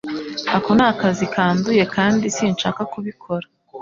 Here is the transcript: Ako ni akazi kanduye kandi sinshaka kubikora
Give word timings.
Ako 0.57 0.69
ni 0.77 0.83
akazi 0.91 1.23
kanduye 1.33 1.83
kandi 1.95 2.25
sinshaka 2.35 2.81
kubikora 2.91 3.45